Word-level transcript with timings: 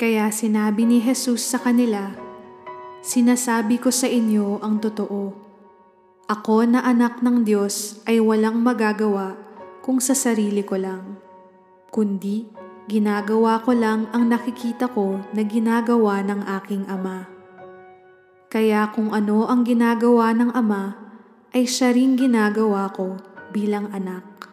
Kaya 0.00 0.32
sinabi 0.32 0.88
ni 0.88 0.96
Jesus 1.04 1.44
sa 1.44 1.60
kanila, 1.60 2.16
Sinasabi 3.04 3.76
ko 3.76 3.92
sa 3.92 4.08
inyo 4.08 4.56
ang 4.64 4.80
totoo. 4.80 5.36
Ako 6.24 6.64
na 6.64 6.80
anak 6.80 7.20
ng 7.20 7.44
Diyos 7.44 8.00
ay 8.08 8.16
walang 8.16 8.64
magagawa 8.64 9.36
kung 9.84 10.00
sa 10.00 10.16
sarili 10.16 10.64
ko 10.64 10.80
lang, 10.80 11.20
kundi 11.92 12.48
ginagawa 12.88 13.60
ko 13.60 13.76
lang 13.76 14.08
ang 14.16 14.32
nakikita 14.32 14.88
ko 14.88 15.20
na 15.36 15.44
ginagawa 15.44 16.24
ng 16.24 16.48
aking 16.48 16.88
ama. 16.88 17.28
Kaya 18.48 18.88
kung 18.96 19.12
ano 19.12 19.52
ang 19.52 19.68
ginagawa 19.68 20.32
ng 20.32 20.56
ama, 20.56 20.96
ay 21.52 21.68
siya 21.68 21.92
ring 21.92 22.16
ginagawa 22.16 22.88
ko 22.96 23.20
bilang 23.52 23.92
anak. 23.92 24.48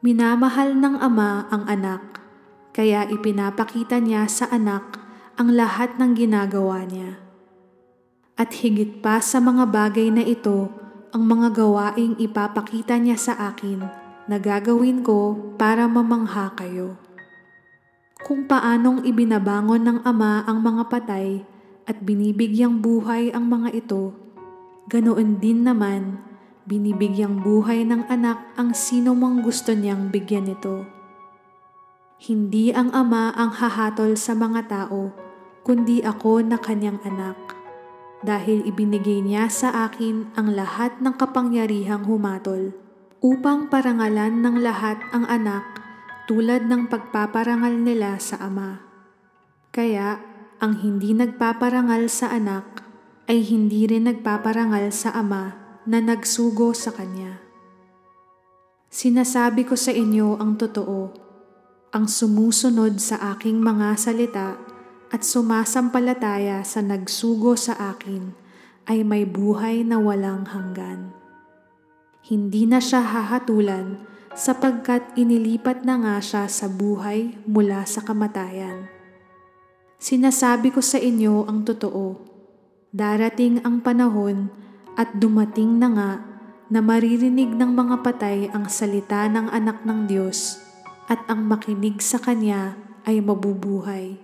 Minamahal 0.00 0.80
ng 0.80 0.96
ama 0.96 1.44
ang 1.52 1.68
anak, 1.68 2.24
kaya 2.70 3.06
ipinapakita 3.10 3.98
niya 3.98 4.30
sa 4.30 4.46
anak 4.50 4.98
ang 5.40 5.54
lahat 5.54 5.96
ng 5.98 6.12
ginagawa 6.14 6.86
niya. 6.86 7.18
At 8.40 8.56
higit 8.64 9.04
pa 9.04 9.20
sa 9.20 9.36
mga 9.42 9.68
bagay 9.68 10.08
na 10.08 10.24
ito, 10.24 10.72
ang 11.10 11.26
mga 11.26 11.52
gawaing 11.58 12.14
ipapakita 12.22 12.96
niya 12.96 13.18
sa 13.18 13.34
akin 13.50 13.82
na 14.30 14.36
gagawin 14.38 15.02
ko 15.02 15.34
para 15.58 15.90
mamangha 15.90 16.54
kayo. 16.54 16.94
Kung 18.22 18.46
paanong 18.46 19.02
ibinabangon 19.02 19.82
ng 19.82 19.98
Ama 20.06 20.46
ang 20.46 20.62
mga 20.62 20.86
patay 20.86 21.42
at 21.88 21.98
binibigyang 21.98 22.78
buhay 22.78 23.34
ang 23.34 23.50
mga 23.50 23.74
ito, 23.74 24.14
ganoon 24.86 25.42
din 25.42 25.66
naman 25.66 26.22
binibigyang 26.68 27.42
buhay 27.42 27.82
ng 27.82 28.06
anak 28.06 28.38
ang 28.54 28.70
sino 28.76 29.16
mang 29.16 29.42
gusto 29.42 29.74
niyang 29.74 30.12
bigyan 30.14 30.46
nito. 30.46 30.99
Hindi 32.20 32.68
ang 32.68 32.92
Ama 32.92 33.32
ang 33.32 33.48
hahatol 33.48 34.12
sa 34.12 34.36
mga 34.36 34.68
tao, 34.68 35.08
kundi 35.64 36.04
ako 36.04 36.44
na 36.44 36.60
kanyang 36.60 37.00
anak 37.00 37.56
dahil 38.20 38.60
ibinigay 38.68 39.24
niya 39.24 39.48
sa 39.48 39.88
akin 39.88 40.28
ang 40.36 40.52
lahat 40.52 41.00
ng 41.00 41.16
kapangyarihang 41.16 42.04
humatol 42.04 42.76
upang 43.24 43.72
parangalan 43.72 44.44
ng 44.44 44.60
lahat 44.60 45.00
ang 45.16 45.24
anak 45.32 45.64
tulad 46.28 46.68
ng 46.68 46.92
pagpaparangal 46.92 47.72
nila 47.80 48.20
sa 48.20 48.36
ama. 48.44 48.84
Kaya 49.72 50.20
ang 50.60 50.76
hindi 50.76 51.16
nagpaparangal 51.16 52.12
sa 52.12 52.36
anak 52.36 52.84
ay 53.32 53.40
hindi 53.48 53.88
rin 53.88 54.04
nagpaparangal 54.04 54.92
sa 54.92 55.16
ama 55.16 55.56
na 55.88 56.04
nagsugo 56.04 56.76
sa 56.76 56.92
kanya. 56.92 57.40
Sinasabi 58.92 59.64
ko 59.64 59.72
sa 59.72 59.96
inyo 59.96 60.36
ang 60.36 60.60
totoo, 60.60 61.29
ang 61.90 62.06
sumusunod 62.06 63.02
sa 63.02 63.34
aking 63.34 63.58
mga 63.58 63.98
salita 63.98 64.54
at 65.10 65.26
sumasampalataya 65.26 66.62
sa 66.62 66.78
nagsugo 66.86 67.58
sa 67.58 67.74
akin 67.74 68.30
ay 68.86 69.02
may 69.02 69.26
buhay 69.26 69.82
na 69.82 69.98
walang 69.98 70.46
hanggan. 70.46 71.10
Hindi 72.22 72.70
na 72.70 72.78
siya 72.78 73.02
hahatulan 73.02 74.06
sapagkat 74.38 75.18
inilipat 75.18 75.82
na 75.82 75.98
nga 75.98 76.16
siya 76.22 76.46
sa 76.46 76.70
buhay 76.70 77.34
mula 77.50 77.82
sa 77.90 78.06
kamatayan. 78.06 78.86
Sinasabi 79.98 80.70
ko 80.70 80.78
sa 80.78 81.02
inyo 81.02 81.50
ang 81.50 81.66
totoo, 81.66 82.22
darating 82.94 83.66
ang 83.66 83.82
panahon 83.82 84.46
at 84.94 85.10
dumating 85.18 85.82
na 85.82 85.88
nga 85.90 86.12
na 86.70 86.78
maririnig 86.78 87.50
ng 87.50 87.74
mga 87.74 88.06
patay 88.06 88.46
ang 88.54 88.70
salita 88.70 89.26
ng 89.26 89.50
anak 89.50 89.82
ng 89.82 90.06
Diyos 90.06 90.69
at 91.10 91.26
ang 91.26 91.50
makinig 91.50 91.98
sa 91.98 92.22
Kanya 92.22 92.78
ay 93.02 93.18
mabubuhay. 93.18 94.22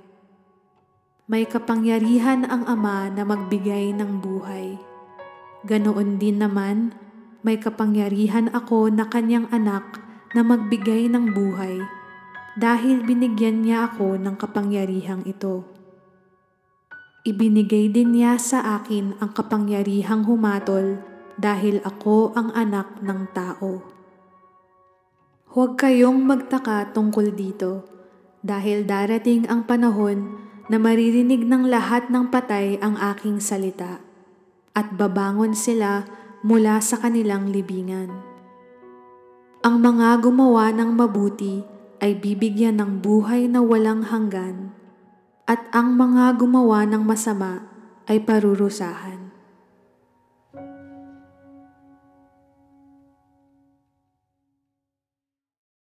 May 1.27 1.43
kapangyarihan 1.43 2.47
ang 2.47 2.63
Ama 2.71 3.11
na 3.11 3.27
magbigay 3.27 3.91
ng 3.99 4.23
buhay. 4.23 4.79
Ganoon 5.67 6.23
din 6.23 6.39
naman, 6.39 6.95
may 7.43 7.59
kapangyarihan 7.59 8.47
ako 8.55 8.87
na 8.95 9.11
kanyang 9.11 9.51
anak 9.51 9.99
na 10.39 10.47
magbigay 10.47 11.11
ng 11.11 11.35
buhay 11.35 11.83
dahil 12.55 13.03
binigyan 13.03 13.67
niya 13.67 13.91
ako 13.91 14.15
ng 14.23 14.39
kapangyarihang 14.39 15.27
ito. 15.27 15.67
Ibinigay 17.27 17.91
din 17.91 18.15
niya 18.15 18.39
sa 18.39 18.79
akin 18.79 19.19
ang 19.19 19.35
kapangyarihang 19.35 20.31
humatol 20.31 21.03
dahil 21.35 21.83
ako 21.83 22.39
ang 22.39 22.55
anak 22.55 23.03
ng 23.03 23.21
tao. 23.35 23.96
Huwag 25.57 25.81
kayong 25.81 26.21
magtaka 26.21 26.93
tungkol 26.93 27.33
dito 27.33 27.89
dahil 28.45 28.85
darating 28.85 29.49
ang 29.49 29.65
panahon 29.65 30.37
na 30.69 30.77
maririnig 30.77 31.49
ng 31.49 31.73
lahat 31.73 32.13
ng 32.13 32.29
patay 32.29 32.77
ang 32.85 33.01
aking 33.01 33.41
salita 33.41 34.05
at 34.77 34.93
babangon 35.01 35.57
sila 35.57 36.05
mula 36.45 36.77
sa 36.85 37.01
kanilang 37.01 37.49
libingan. 37.49 38.13
Ang 39.65 39.81
mga 39.81 40.21
gumawa 40.21 40.77
ng 40.77 40.93
mabuti 40.93 41.65
ay 42.05 42.21
bibigyan 42.21 42.77
ng 42.77 43.01
buhay 43.01 43.49
na 43.49 43.65
walang 43.65 44.05
hanggan 44.05 44.77
at 45.49 45.73
ang 45.73 45.97
mga 45.97 46.37
gumawa 46.37 46.85
ng 46.85 47.01
masama 47.01 47.65
ay 48.05 48.21
parurusahan. 48.21 49.26